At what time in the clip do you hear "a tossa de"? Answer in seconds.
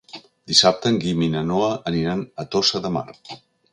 2.45-2.93